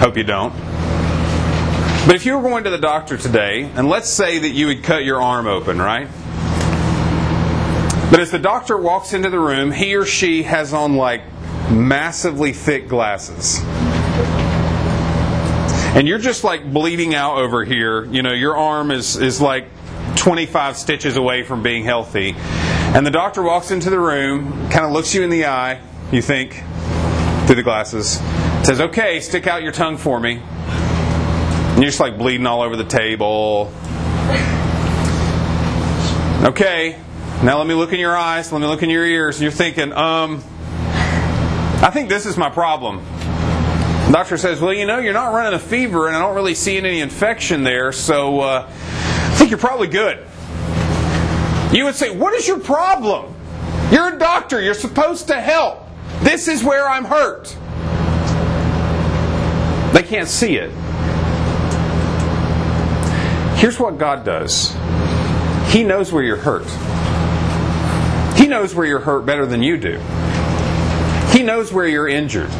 [0.00, 0.52] hope you don't,
[2.06, 4.82] but if you were going to the doctor today, and let's say that you would
[4.82, 6.08] cut your arm open, right?
[8.10, 11.22] But as the doctor walks into the room, he or she has on like
[11.70, 13.60] massively thick glasses.
[15.94, 18.04] And you're just like bleeding out over here.
[18.06, 19.66] You know, your arm is, is like
[20.16, 22.34] 25 stitches away from being healthy.
[22.36, 26.20] And the doctor walks into the room, kind of looks you in the eye, you
[26.20, 26.64] think,
[27.46, 28.18] through the glasses.
[28.64, 30.40] Says, okay, stick out your tongue for me.
[30.42, 33.72] And you're just like bleeding all over the table.
[36.42, 36.98] Okay,
[37.42, 39.36] now let me look in your eyes, let me look in your ears.
[39.36, 40.44] And you're thinking, um,
[41.82, 43.02] I think this is my problem.
[44.06, 46.54] The doctor says, well, you know, you're not running a fever and I don't really
[46.54, 50.18] see any infection there, so uh, I think you're probably good.
[51.72, 53.34] You would say, what is your problem?
[53.90, 55.86] You're a doctor, you're supposed to help.
[56.20, 57.56] This is where I'm hurt.
[59.94, 60.70] They can't see it.
[63.58, 64.76] Here's what God does
[65.68, 66.66] He knows where you're hurt.
[68.36, 69.98] He knows where you're hurt better than you do.
[71.32, 72.50] He knows where you're injured.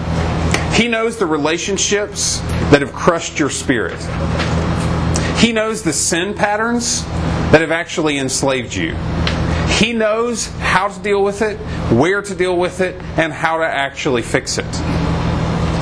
[0.74, 2.38] He knows the relationships
[2.70, 4.00] that have crushed your spirit.
[5.38, 8.94] He knows the sin patterns that have actually enslaved you.
[9.68, 11.56] He knows how to deal with it,
[11.90, 14.76] where to deal with it, and how to actually fix it.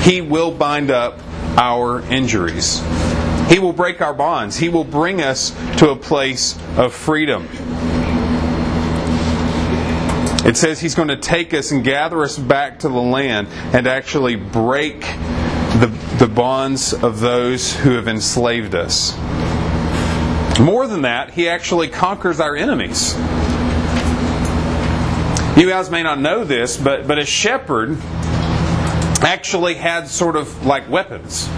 [0.03, 1.19] He will bind up
[1.57, 2.81] our injuries.
[3.49, 4.57] He will break our bonds.
[4.57, 7.47] He will bring us to a place of freedom.
[10.45, 13.87] It says He's going to take us and gather us back to the land and
[13.87, 19.17] actually break the, the bonds of those who have enslaved us.
[20.59, 23.15] More than that, He actually conquers our enemies.
[25.57, 27.97] You guys may not know this, but, but a shepherd
[29.21, 31.49] actually had sort of like weapons.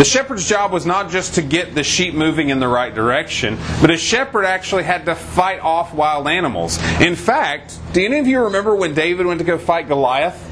[0.00, 3.58] The shepherd's job was not just to get the sheep moving in the right direction,
[3.82, 6.78] but a shepherd actually had to fight off wild animals.
[7.02, 10.42] In fact, do any of you remember when David went to go fight Goliath?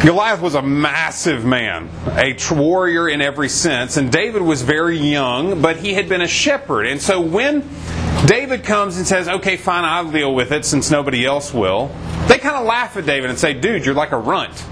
[0.00, 5.60] Goliath was a massive man, a warrior in every sense, and David was very young,
[5.60, 6.86] but he had been a shepherd.
[6.86, 7.68] And so when
[8.26, 11.90] David comes and says, Okay, fine, I'll deal with it since nobody else will,
[12.28, 14.64] they kind of laugh at David and say, Dude, you're like a runt.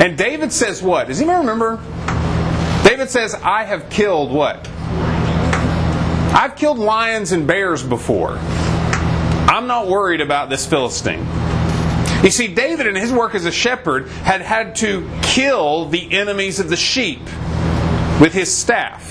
[0.00, 1.08] And David says what?
[1.08, 1.76] Does anyone remember?
[2.82, 4.66] David says, I have killed what?
[6.32, 8.38] I've killed lions and bears before.
[8.38, 11.26] I'm not worried about this Philistine.
[12.24, 16.60] You see, David, in his work as a shepherd, had had to kill the enemies
[16.60, 17.22] of the sheep
[18.20, 19.08] with his staff.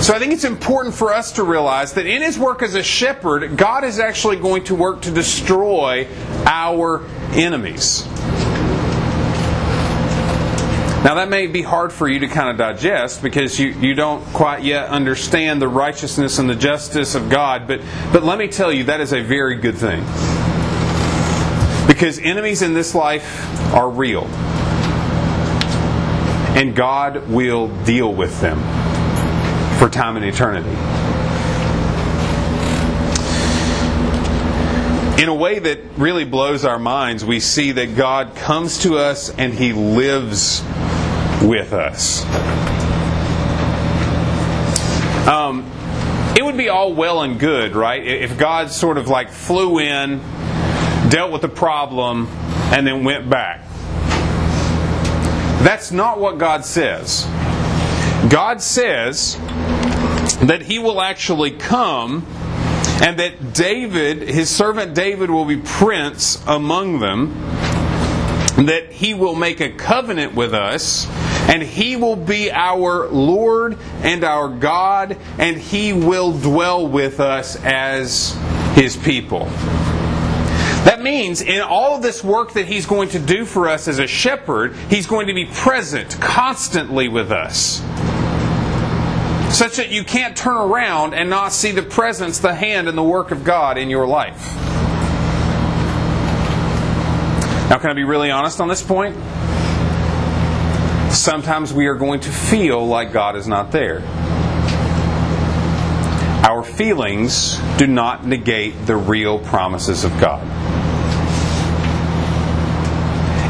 [0.00, 2.82] So I think it's important for us to realize that in his work as a
[2.82, 6.06] shepherd, God is actually going to work to destroy
[6.46, 8.06] our enemies.
[11.02, 14.22] Now, that may be hard for you to kind of digest because you, you don't
[14.34, 17.80] quite yet understand the righteousness and the justice of God, but,
[18.12, 20.00] but let me tell you, that is a very good thing.
[21.86, 24.26] Because enemies in this life are real.
[26.54, 28.58] And God will deal with them
[29.78, 30.89] for time and eternity.
[35.20, 39.28] In a way that really blows our minds, we see that God comes to us
[39.28, 40.62] and He lives
[41.42, 42.24] with us.
[45.28, 45.70] Um,
[46.38, 48.02] it would be all well and good, right?
[48.02, 50.20] If God sort of like flew in,
[51.10, 52.26] dealt with the problem,
[52.72, 53.60] and then went back.
[55.62, 57.26] That's not what God says.
[58.30, 59.36] God says
[60.46, 62.26] that He will actually come
[63.00, 67.34] and that David, his servant David, will be prince among them,
[68.66, 71.06] that he will make a covenant with us,
[71.48, 77.56] and he will be our Lord and our God, and he will dwell with us
[77.64, 78.36] as
[78.74, 79.46] his people.
[80.84, 83.98] That means in all of this work that he's going to do for us as
[83.98, 87.82] a shepherd, he's going to be present constantly with us
[89.50, 93.02] such that you can't turn around and not see the presence, the hand, and the
[93.02, 94.54] work of God in your life.
[97.68, 99.14] Now, can I be really honest on this point?
[101.12, 104.00] Sometimes we are going to feel like God is not there.
[106.48, 110.46] Our feelings do not negate the real promises of God.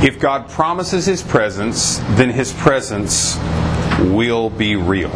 [0.05, 3.39] If God promises His presence, then His presence
[4.01, 5.11] will be real.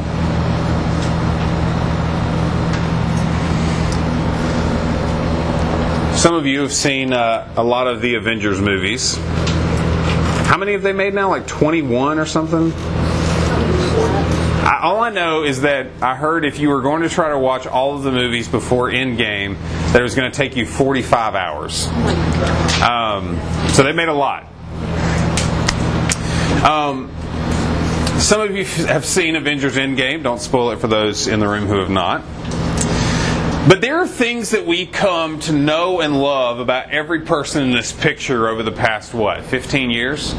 [6.25, 9.17] Some of you have seen uh, a lot of the Avengers movies.
[10.47, 11.29] How many have they made now?
[11.29, 12.73] Like 21 or something?
[14.65, 17.39] I, all I know is that I heard if you were going to try to
[17.39, 19.59] watch all of the movies before Endgame,
[19.93, 21.89] that it was going to take you 45 hours.
[22.81, 24.45] Um, so they made a lot.
[26.65, 27.15] Um,
[28.19, 30.23] some of you have seen Avengers Endgame.
[30.23, 32.25] Don't spoil it for those in the room who have not.
[33.67, 37.71] But there are things that we come to know and love about every person in
[37.71, 40.35] this picture over the past, what, 15 years?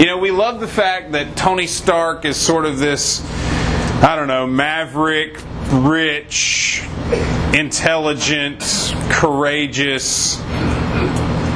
[0.00, 3.24] You know, we love the fact that Tony Stark is sort of this,
[4.02, 5.38] I don't know, maverick,
[5.70, 6.82] rich,
[7.54, 8.64] intelligent,
[9.08, 10.38] courageous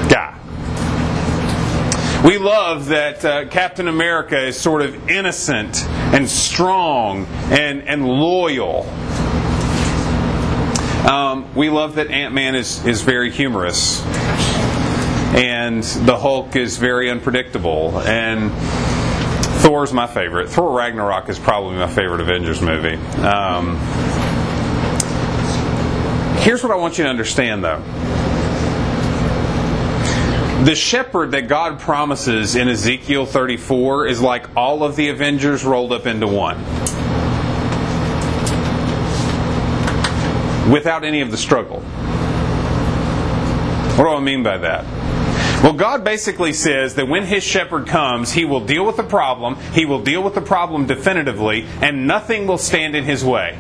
[0.09, 0.39] guy.
[2.25, 5.85] We love that uh, Captain America is sort of innocent
[6.15, 8.87] and strong and, and loyal.
[11.07, 14.03] Um, we love that Ant Man is, is very humorous.
[15.33, 18.01] And the Hulk is very unpredictable.
[18.01, 18.53] And
[19.63, 20.49] Thor's my favorite.
[20.49, 22.97] Thor Ragnarok is probably my favorite Avengers movie.
[23.23, 23.79] Um,
[26.41, 27.81] Here's what I want you to understand, though.
[30.65, 35.93] The shepherd that God promises in Ezekiel 34 is like all of the Avengers rolled
[35.93, 36.57] up into one.
[40.71, 41.81] Without any of the struggle.
[43.97, 44.85] What do I mean by that?
[45.63, 49.57] Well, God basically says that when His shepherd comes, He will deal with the problem,
[49.73, 53.59] He will deal with the problem definitively, and nothing will stand in His way.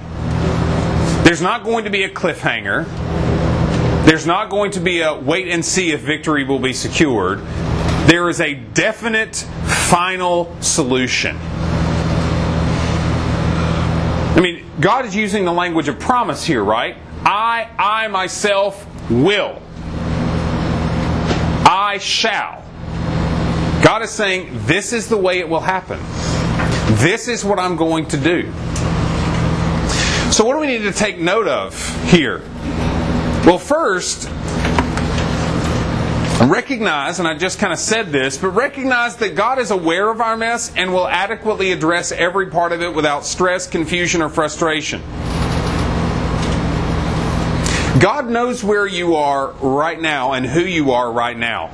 [1.25, 2.87] There's not going to be a cliffhanger.
[4.07, 7.41] There's not going to be a wait and see if victory will be secured.
[8.07, 11.37] There is a definite final solution.
[14.33, 16.97] I mean, God is using the language of promise here, right?
[17.23, 19.61] I, I myself will.
[21.67, 22.65] I shall.
[23.85, 25.99] God is saying, this is the way it will happen.
[26.97, 28.51] This is what I'm going to do.
[30.33, 31.75] So, what do we need to take note of
[32.09, 32.41] here?
[33.45, 34.31] Well, first,
[36.49, 40.21] recognize, and I just kind of said this, but recognize that God is aware of
[40.21, 45.03] our mess and will adequately address every part of it without stress, confusion, or frustration.
[48.01, 51.69] God knows where you are right now and who you are right now.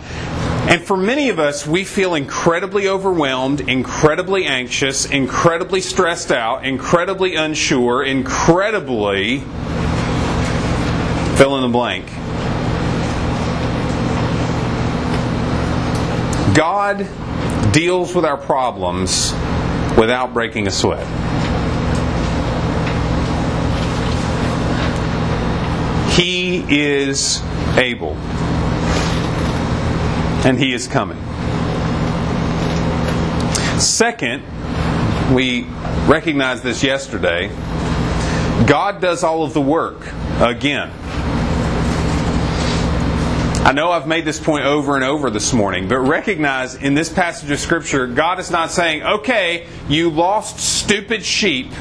[0.68, 7.36] And for many of us, we feel incredibly overwhelmed, incredibly anxious, incredibly stressed out, incredibly
[7.36, 9.38] unsure, incredibly
[11.36, 12.25] fill in the blank.
[16.56, 17.06] God
[17.74, 19.32] deals with our problems
[19.98, 21.06] without breaking a sweat.
[26.14, 27.42] He is
[27.76, 28.14] able.
[30.46, 31.18] And He is coming.
[33.78, 34.42] Second,
[35.34, 35.64] we
[36.06, 37.48] recognized this yesterday.
[38.66, 40.90] God does all of the work again.
[43.66, 47.12] I know I've made this point over and over this morning, but recognize in this
[47.12, 51.72] passage of Scripture, God is not saying, okay, you lost stupid sheep.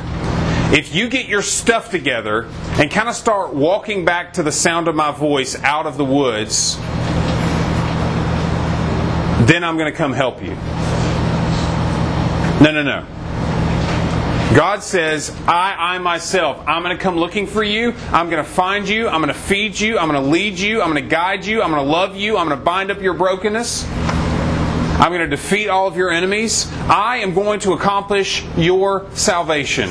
[0.73, 4.87] If you get your stuff together and kind of start walking back to the sound
[4.87, 6.77] of my voice out of the woods,
[9.45, 10.55] then I'm going to come help you.
[12.65, 13.05] No, no, no.
[14.55, 17.93] God says, I, I myself, I'm going to come looking for you.
[18.13, 19.09] I'm going to find you.
[19.09, 19.99] I'm going to feed you.
[19.99, 20.81] I'm going to lead you.
[20.81, 21.61] I'm going to guide you.
[21.61, 22.37] I'm going to love you.
[22.37, 23.85] I'm going to bind up your brokenness.
[23.85, 26.71] I'm going to defeat all of your enemies.
[26.83, 29.89] I am going to accomplish your salvation.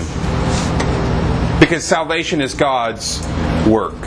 [1.60, 3.20] Because salvation is God's
[3.68, 4.00] work.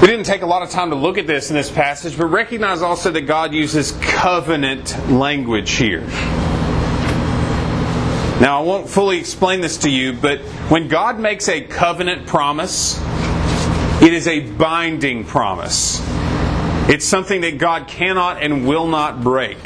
[0.00, 2.24] We didn't take a lot of time to look at this in this passage, but
[2.28, 6.06] recognize also that God uses covenant language here.
[8.40, 12.98] Now, I won't fully explain this to you, but when God makes a covenant promise,
[14.00, 16.00] it is a binding promise.
[16.88, 19.58] It's something that God cannot and will not break.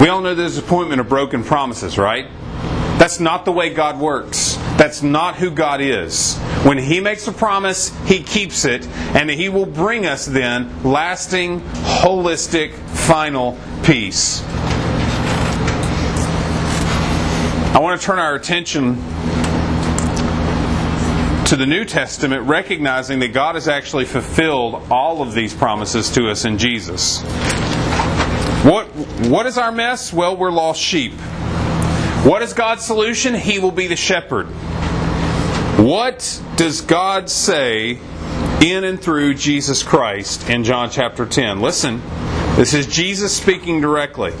[0.00, 2.26] We all know the disappointment of broken promises, right?
[2.98, 4.56] That's not the way God works.
[4.76, 6.36] That's not who God is.
[6.64, 8.84] When He makes a promise, He keeps it,
[9.14, 14.42] and He will bring us then lasting, holistic, final peace.
[17.74, 18.94] I want to turn our attention
[21.46, 26.30] to the New Testament, recognizing that God has actually fulfilled all of these promises to
[26.30, 27.20] us in Jesus.
[28.62, 28.86] What,
[29.26, 30.12] what is our mess?
[30.12, 31.14] Well, we're lost sheep.
[32.22, 33.34] What is God's solution?
[33.34, 34.46] He will be the shepherd.
[35.76, 37.98] What does God say
[38.62, 41.60] in and through Jesus Christ in John chapter 10?
[41.60, 42.00] Listen,
[42.54, 44.32] this is Jesus speaking directly.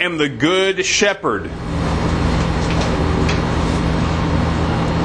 [0.00, 1.50] Am the good shepherd.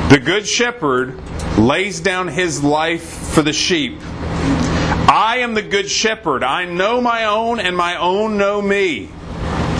[0.09, 1.19] The good shepherd
[1.57, 3.99] lays down his life for the sheep.
[4.03, 6.43] I am the good shepherd.
[6.43, 9.09] I know my own, and my own know me.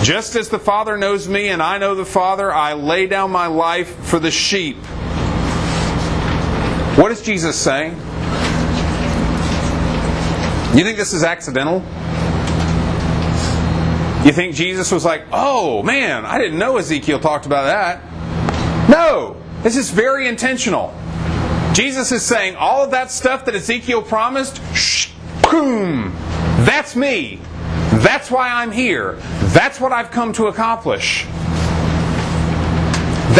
[0.02, 3.46] Just as the Father knows me and I know the Father, I lay down my
[3.46, 4.76] life for the sheep.
[6.96, 7.92] What is Jesus saying?
[10.76, 11.84] You think this is accidental?
[14.24, 18.88] You think Jesus was like, oh man, I didn't know Ezekiel talked about that?
[18.88, 20.94] No, this is very intentional.
[21.74, 25.10] Jesus is saying all of that stuff that Ezekiel promised, shh,
[25.42, 26.14] boom,
[26.64, 27.38] that's me.
[27.96, 29.16] That's why I'm here.
[29.52, 31.26] That's what I've come to accomplish.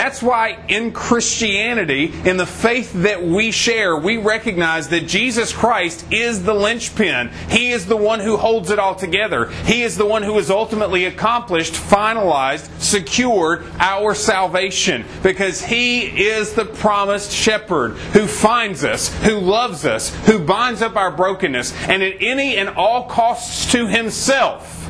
[0.04, 6.04] That's why in Christianity, in the faith that we share, we recognize that Jesus Christ
[6.12, 7.30] is the linchpin.
[7.48, 9.46] He is the one who holds it all together.
[9.64, 16.52] He is the one who has ultimately accomplished, finalized, secured our salvation because He is
[16.52, 22.02] the promised shepherd who finds us, who loves us, who binds up our brokenness, and
[22.02, 24.86] at any and all costs to Himself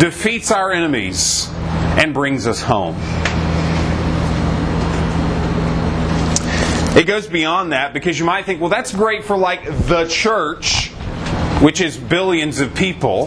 [0.00, 2.96] defeats our enemies and brings us home.
[6.94, 10.88] It goes beyond that because you might think, well, that's great for like the church,
[11.60, 13.26] which is billions of people.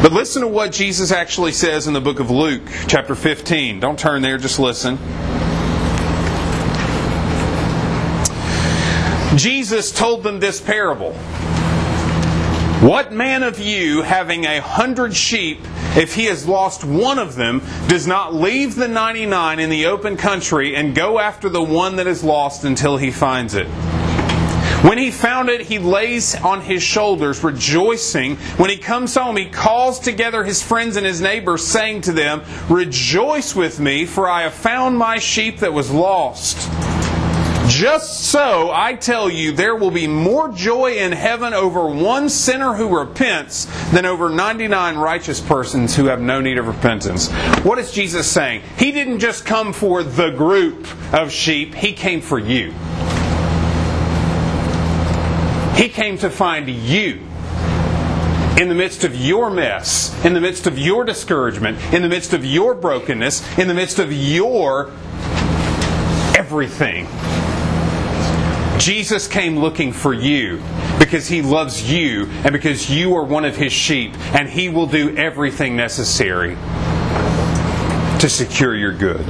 [0.00, 3.80] But listen to what Jesus actually says in the book of Luke, chapter 15.
[3.80, 4.98] Don't turn there, just listen.
[9.36, 11.16] Jesus told them this parable.
[12.84, 15.60] What man of you, having a hundred sheep,
[15.96, 20.18] if he has lost one of them, does not leave the 99 in the open
[20.18, 23.68] country and go after the one that is lost until he finds it?
[24.84, 28.36] When he found it, he lays on his shoulders, rejoicing.
[28.58, 32.42] When he comes home, he calls together his friends and his neighbors, saying to them,
[32.68, 36.68] Rejoice with me, for I have found my sheep that was lost.
[37.84, 42.72] Just so, I tell you, there will be more joy in heaven over one sinner
[42.72, 47.30] who repents than over 99 righteous persons who have no need of repentance.
[47.62, 48.62] What is Jesus saying?
[48.78, 52.70] He didn't just come for the group of sheep, He came for you.
[55.74, 57.20] He came to find you
[58.58, 62.32] in the midst of your mess, in the midst of your discouragement, in the midst
[62.32, 64.90] of your brokenness, in the midst of your
[66.34, 67.06] everything.
[68.78, 70.62] Jesus came looking for you
[70.98, 74.86] because he loves you and because you are one of his sheep, and he will
[74.86, 76.56] do everything necessary
[78.18, 79.26] to secure your good.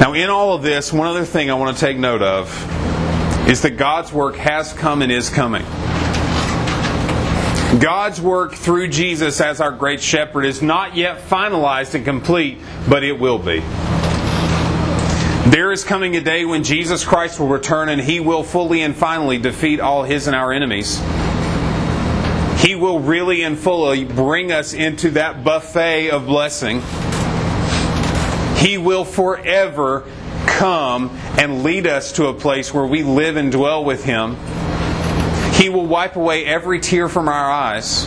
[0.00, 2.48] Now, in all of this, one other thing I want to take note of
[3.48, 5.64] is that God's work has come and is coming.
[7.80, 12.58] God's work through Jesus as our great shepherd is not yet finalized and complete,
[12.88, 13.62] but it will be.
[15.50, 18.96] There is coming a day when Jesus Christ will return and he will fully and
[18.96, 20.98] finally defeat all his and our enemies.
[22.58, 26.82] He will really and fully bring us into that buffet of blessing.
[28.56, 30.04] He will forever
[30.46, 34.36] come and lead us to a place where we live and dwell with Him.
[35.52, 38.00] He will wipe away every tear from our eyes,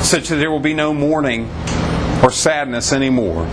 [0.00, 1.50] such that there will be no mourning
[2.22, 3.48] or sadness anymore.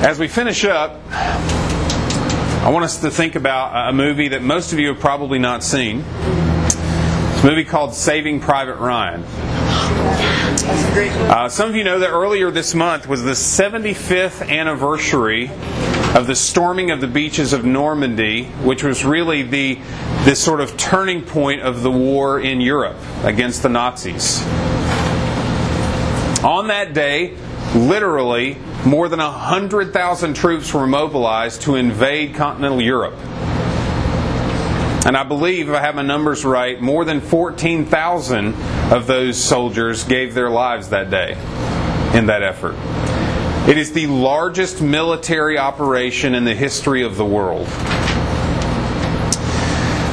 [0.00, 4.78] As we finish up, I want us to think about a movie that most of
[4.78, 6.02] you have probably not seen.
[6.08, 9.24] It's a movie called Saving Private Ryan.
[11.28, 15.50] Uh, some of you know that earlier this month was the 75th anniversary
[16.14, 19.78] of the storming of the beaches of Normandy, which was really the
[20.24, 24.42] this sort of turning point of the war in Europe against the Nazis.
[26.42, 27.36] On that day,
[27.74, 33.14] literally more than 100,000 troops were mobilized to invade continental Europe.
[35.06, 38.54] And I believe, if I have my numbers right, more than 14,000
[38.92, 41.32] of those soldiers gave their lives that day
[42.16, 42.74] in that effort.
[43.68, 47.68] It is the largest military operation in the history of the world.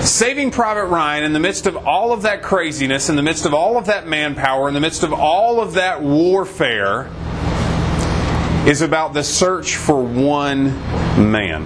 [0.06, 3.54] Saving Private Ryan, in the midst of all of that craziness, in the midst of
[3.54, 7.10] all of that manpower, in the midst of all of that warfare,
[8.68, 10.66] is about the search for one
[11.32, 11.64] man.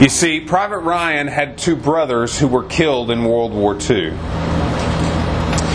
[0.00, 4.10] You see, Private Ryan had two brothers who were killed in World War II.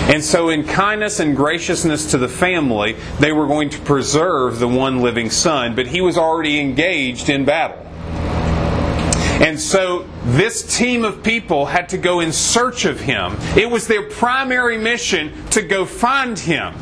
[0.10, 4.70] And so, in kindness and graciousness to the family, they were going to preserve the
[4.70, 7.84] one living son, but he was already engaged in battle.
[9.46, 13.36] And so, this team of people had to go in search of him.
[13.58, 16.74] It was their primary mission to go find him.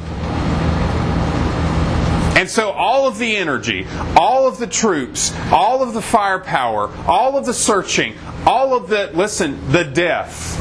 [2.36, 7.38] And so all of the energy, all of the troops, all of the firepower, all
[7.38, 8.16] of the searching,
[8.46, 10.60] all of the, listen, the death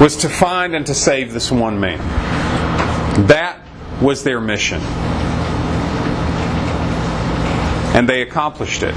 [0.00, 1.98] was to find and to save this one man.
[3.26, 3.60] That
[4.00, 4.80] was their mission.
[7.94, 8.94] And they accomplished it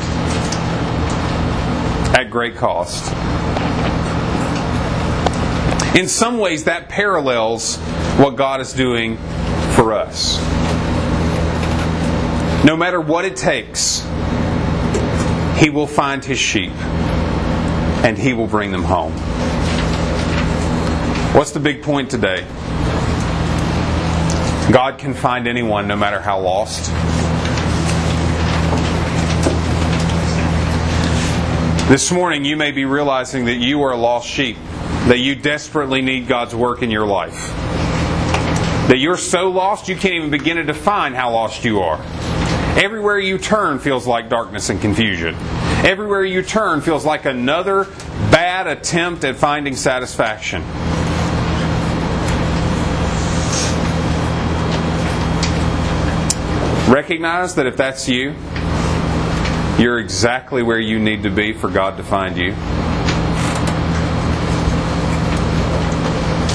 [2.17, 3.13] at great cost.
[5.95, 7.77] In some ways, that parallels
[8.17, 9.15] what God is doing
[9.75, 10.37] for us.
[12.65, 14.01] No matter what it takes,
[15.57, 16.73] He will find His sheep.
[18.03, 19.13] and He will bring them home.
[21.33, 22.41] What's the big point today?
[24.71, 26.91] God can find anyone no matter how lost.
[31.87, 34.57] This morning, you may be realizing that you are a lost sheep,
[35.07, 37.33] that you desperately need God's work in your life.
[38.87, 42.01] That you're so lost you can't even begin to define how lost you are.
[42.75, 45.35] Everywhere you turn feels like darkness and confusion.
[45.85, 47.85] Everywhere you turn feels like another
[48.31, 50.63] bad attempt at finding satisfaction.
[56.91, 58.35] Recognize that if that's you,
[59.77, 62.55] you're exactly where you need to be for God to find you.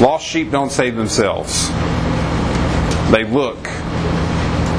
[0.00, 1.68] Lost sheep don't save themselves.
[3.10, 3.68] They look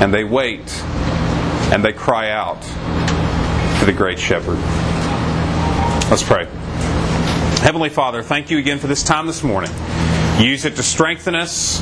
[0.01, 0.67] and they wait
[1.72, 2.59] and they cry out
[3.80, 4.57] to the great shepherd.
[6.09, 6.45] Let's pray.
[7.61, 9.69] Heavenly Father, thank you again for this time this morning.
[10.39, 11.82] Use it to strengthen us.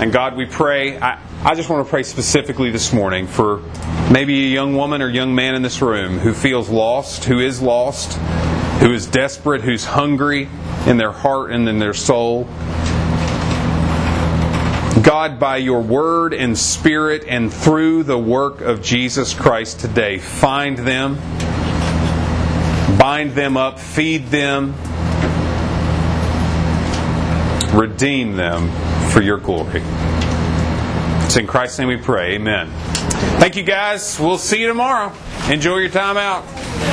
[0.00, 0.98] And God, we pray.
[0.98, 3.62] I, I just want to pray specifically this morning for
[4.12, 7.62] maybe a young woman or young man in this room who feels lost, who is
[7.62, 8.18] lost,
[8.80, 10.48] who is desperate, who's hungry
[10.86, 12.44] in their heart and in their soul.
[15.02, 20.78] God, by your word and spirit and through the work of Jesus Christ today, find
[20.78, 21.16] them,
[22.98, 24.74] bind them up, feed them,
[27.76, 28.70] redeem them
[29.10, 29.82] for your glory.
[31.24, 32.34] It's in Christ's name we pray.
[32.34, 32.70] Amen.
[33.40, 34.18] Thank you guys.
[34.20, 35.12] We'll see you tomorrow.
[35.50, 36.44] Enjoy your time out.